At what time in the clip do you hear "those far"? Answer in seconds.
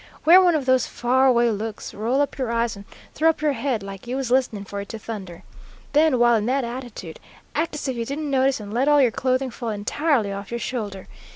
0.65-1.27